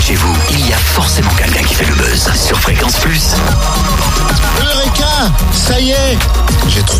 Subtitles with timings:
[0.00, 3.34] chez vous, il y a forcément quelqu'un qui fait le buzz sur Fréquence Plus.
[4.60, 6.18] Eureka Ça y est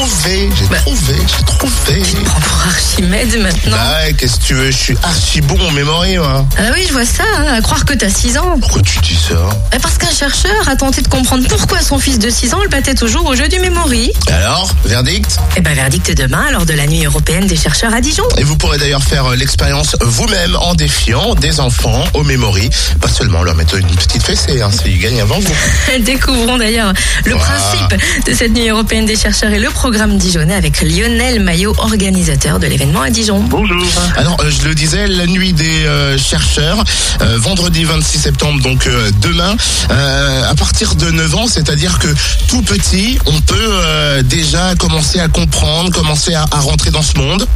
[0.00, 2.22] J'ai trouvé, j'ai trouvé, j'ai trouvé.
[2.24, 3.76] Prends pour Archimède maintenant.
[3.76, 6.46] Bah ouais, qu'est-ce que tu veux Je suis archi bon en mémoire, moi.
[6.56, 8.56] Ah oui, je vois ça, hein, à croire que t'as 6 ans.
[8.60, 9.34] Pourquoi tu dis ça?
[9.70, 12.68] Bah, Parce qu'un chercheur a tenté de comprendre pourquoi son fils de 6 ans le
[12.70, 14.10] battait toujours au jeu du memory.
[14.28, 15.38] Alors, verdict?
[15.56, 18.24] Et ben verdict demain lors de la nuit européenne des chercheurs à Dijon.
[18.38, 22.70] Et vous pourrez d'ailleurs faire euh, l'expérience vous-même en défiant des enfants au memory.
[23.02, 25.54] Pas seulement leur mettre une petite fessée, hein, s'ils gagnent avant vous.
[26.00, 26.92] Découvrons d'ailleurs
[27.26, 27.40] le Wow.
[27.40, 32.60] principe de cette nuit européenne des chercheurs et le programme dijonnais avec Lionel Maillot, organisateur
[32.60, 33.40] de l'événement à Dijon.
[33.40, 33.84] Bonjour.
[34.16, 36.84] Alors, euh, je le disais, la nuit des euh, chercheurs,
[37.22, 39.56] euh, vendredi 26 septembre, donc euh, demain,
[39.90, 42.08] euh, à partir de 9 ans, c'est-à-dire que
[42.48, 47.18] tout petit, on peut euh, déjà commencer à comprendre, commencer à, à rentrer dans ce
[47.18, 47.46] monde.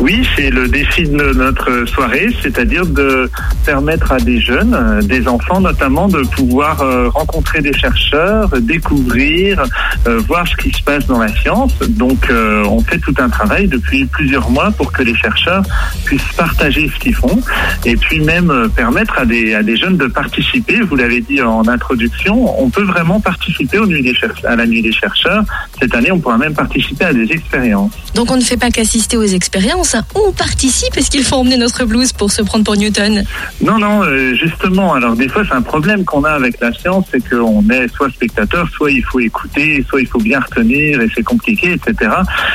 [0.00, 3.28] Oui, c'est le défi de notre soirée, c'est-à-dire de
[3.64, 9.64] permettre à des jeunes, euh, des enfants notamment, de pouvoir euh, rencontrer des chercheurs, découvrir,
[10.06, 11.72] euh, voir ce qui se passe dans la science.
[11.88, 15.62] Donc, on fait tout un travail depuis plusieurs mois pour que les chercheurs
[16.04, 17.40] puissent partager ce qu'ils font
[17.84, 20.80] et puis même permettre à des, jeunes de participer.
[20.80, 23.78] Vous l'avez dit en introduction, on peut vraiment participer
[24.44, 25.44] à la nuit des chercheurs.
[25.80, 27.92] Cette année, on pourra même participer à des expériences.
[28.14, 30.96] Donc on ne fait pas qu'assister aux expériences, hein, on participe.
[30.96, 33.24] Est-ce qu'il faut emmener notre blouse pour se prendre pour Newton?
[33.62, 34.94] Non, non, euh, justement.
[34.94, 38.10] Alors des fois, c'est un problème qu'on a avec la science, c'est qu'on est soit
[38.10, 42.10] spectateur, soit il faut écouter, soit il faut bien retenir, et c'est compliqué, etc.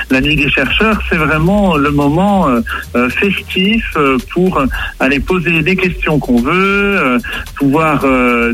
[0.09, 2.61] La nuit des chercheurs, c'est vraiment le moment euh,
[2.95, 3.83] euh, festif
[4.31, 4.61] pour
[4.99, 7.19] aller poser des questions qu'on veut,
[7.55, 8.05] pouvoir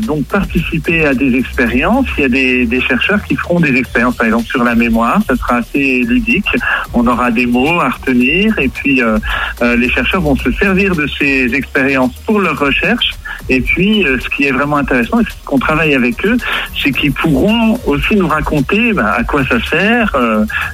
[0.02, 2.06] donc participer à des expériences.
[2.18, 5.20] Il y a des, des chercheurs qui feront des expériences, par exemple sur la mémoire.
[5.26, 6.46] Ça sera assez ludique.
[6.92, 9.18] On aura des mots à retenir, et puis euh,
[9.62, 13.10] euh, les chercheurs vont se servir de ces expériences pour leur recherche.
[13.48, 16.36] Et puis, euh, ce qui est vraiment intéressant, et ce qu'on travaille avec eux,
[16.80, 20.16] c'est qu'ils pourront aussi nous raconter bah, à quoi ça sert,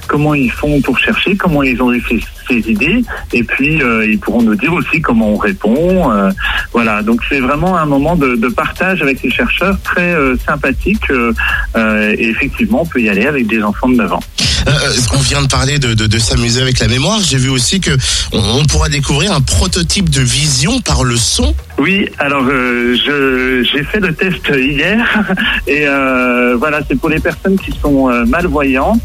[0.07, 4.41] comment ils font pour chercher, comment ils ont eu ces, idées, et puis ils pourront
[4.41, 6.11] nous dire aussi comment on répond.
[6.71, 10.15] voilà, donc c'est vraiment un moment de, de partage avec les chercheurs très
[10.45, 11.11] sympathique.
[11.75, 14.23] et effectivement, on peut y aller avec des enfants de 9 ans.
[14.67, 14.71] Euh,
[15.13, 17.19] on vient de parler de, s'amuser avec la mémoire.
[17.21, 17.91] J'ai vu aussi que
[18.31, 21.53] on, pourra découvrir un prototype de vision par le son.
[21.77, 22.95] Oui, alors euh,
[23.63, 25.23] j'ai fait le test hier
[25.67, 29.03] et euh, voilà, c'est pour les personnes qui sont malvoyantes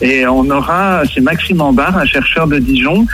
[0.00, 3.06] et on aura chez Maxime Ambar, un chercheur de Dijon,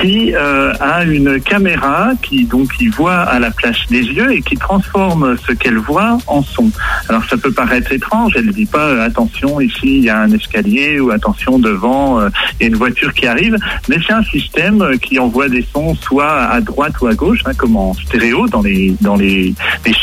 [0.00, 4.56] qui euh, a une caméra qui donc voit à la place des yeux et qui
[4.56, 6.70] transforme ce qu'elle voit en son.
[7.08, 10.20] Alors ça peut paraître étrange, elle ne dit pas euh, attention ici il y a
[10.20, 13.56] un escalier ou attention devant euh, il y a une voiture qui arrive,
[13.88, 17.52] mais c'est un système qui envoie des sons soit à droite ou à gauche, hein,
[17.56, 19.54] comme en stéréo dans les dans les,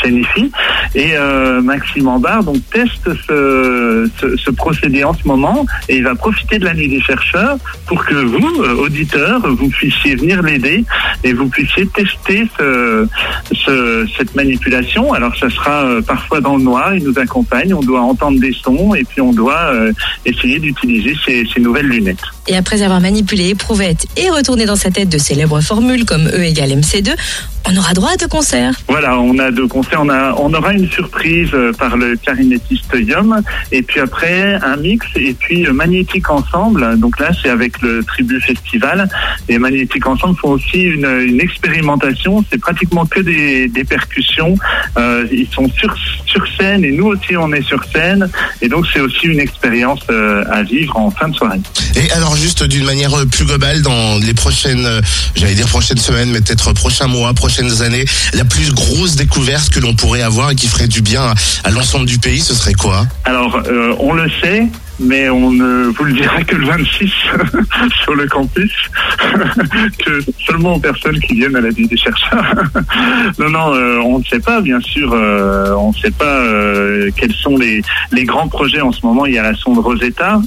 [0.02, 0.50] chaînes ici.
[0.94, 1.12] Et
[1.62, 6.58] Maxime Ambar donc teste ce, ce, ce procédé en ce moment et il va profiter
[6.58, 7.56] de la nuit des chercheurs
[7.86, 10.84] pour que vous, auditeurs, vous puissiez venir l'aider
[11.22, 13.06] et vous puissiez tester ce,
[13.52, 15.12] ce- cette manipulation.
[15.12, 18.52] Alors ça sera euh, parfois dans le noir, il nous accompagne, on doit entendre des
[18.52, 19.92] sons et puis on doit euh,
[20.24, 22.18] essayer d'utiliser ces, ces nouvelles lunettes.
[22.46, 26.44] Et après avoir manipulé éprouvette et retourné dans sa tête de célèbres formules comme E
[26.44, 27.10] égale MC2,
[27.66, 28.74] on aura droit à deux concerts.
[28.88, 30.00] Voilà, on a deux concerts.
[30.02, 33.40] On, a, on aura une surprise euh, par le clarinettiste Yom,
[33.72, 36.98] et puis après un mix, et puis euh, Magnétique Ensemble.
[36.98, 39.08] Donc là, c'est avec le Tribu Festival.
[39.48, 42.44] Et Magnétique Ensemble font aussi une, expérimentation.
[42.50, 44.56] C'est pratiquement que des, des percussions.
[44.96, 45.94] Euh, ils sont sur,
[46.34, 48.28] sur scène, et nous aussi, on est sur scène.
[48.60, 51.60] Et donc, c'est aussi une expérience euh, à vivre en fin de soirée.
[51.96, 55.00] Et alors juste d'une manière euh, plus globale, dans les prochaines, euh,
[55.36, 59.80] j'allais dire prochaines semaines, mais peut-être prochains mois, prochaines années, la plus grosse découverte que
[59.80, 61.34] l'on pourrait avoir et qui ferait du bien à,
[61.64, 63.06] à l'ensemble du pays, ce serait quoi?
[63.24, 64.66] Alors, euh, on le sait,
[65.00, 67.12] mais on ne vous le dira que le 26
[68.02, 68.72] sur le campus,
[70.04, 72.64] que seulement aux personnes qui viennent à la vie des chercheurs.
[73.38, 77.10] non, non, euh, on ne sait pas, bien sûr, euh, on ne sait pas euh,
[77.16, 77.82] quels sont les,
[78.12, 79.26] les grands projets en ce moment.
[79.26, 80.40] Il y a la sonde Rosetta,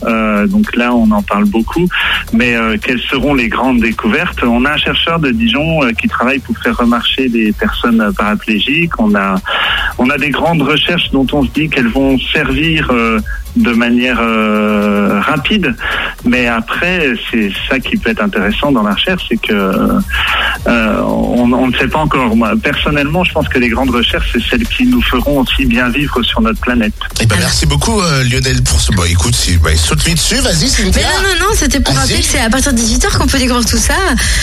[0.48, 1.88] donc là, on en parle beaucoup,
[2.34, 4.44] mais quelles seront les grandes découvertes?
[4.44, 9.00] On a un chercheur de Dijon qui travaille pour faire remarcher des personnes paraplégiques.
[9.00, 9.36] On a,
[9.98, 12.92] on a des grandes recherches dont on se dit qu'elles vont servir
[13.58, 15.76] de manière euh, rapide.
[16.26, 21.52] Mais après, c'est ça qui peut être intéressant dans la recherche, c'est que euh, on,
[21.54, 22.36] on ne sait pas encore.
[22.36, 25.90] Moi, personnellement, je pense que les grandes recherches, c'est celles qui nous feront aussi bien
[25.90, 26.94] vivre sur notre planète.
[27.22, 28.92] Eh ben, merci beaucoup euh, Lionel pour ce.
[28.92, 31.02] Bon, écoute, si, bah, saute-lui dessus, vas-y Mais Cynthia.
[31.02, 33.66] non, non, non, c'était pour rappeler que c'est à partir de 18h qu'on peut découvrir
[33.66, 33.94] tout ça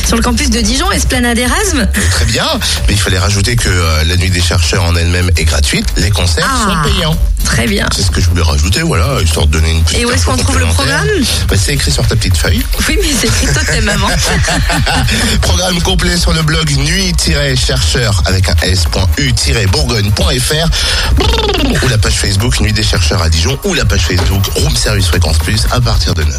[0.04, 1.88] sur le campus de Dijon, Esplanade Erasme.
[2.10, 2.46] Très bien,
[2.88, 6.10] mais il fallait rajouter que euh, la nuit des chercheurs en elle-même est gratuite, les
[6.10, 6.82] concerts Ah.
[6.84, 7.16] sont payants.
[7.54, 7.86] Très bien.
[7.94, 9.98] C'est ce que je voulais rajouter, voilà, histoire de donner une petite.
[9.98, 11.06] Et où est-ce qu'on trouve le programme
[11.48, 12.60] Bah, C'est écrit sur ta petite feuille.
[12.88, 14.08] Oui, mais c'est écrit totem maman.
[15.40, 20.68] Programme complet sur le blog nuit-chercheur avec un s.u-bourgogne.fr
[21.84, 25.06] ou la page Facebook Nuit des chercheurs à Dijon ou la page Facebook Room Service
[25.06, 26.30] Fréquence Plus à partir de 9h.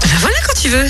[0.00, 0.86] Ben voilà quand tu veux.